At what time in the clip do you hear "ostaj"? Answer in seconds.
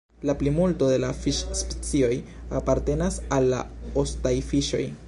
4.05-4.35